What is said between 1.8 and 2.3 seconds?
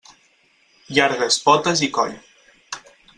i coll.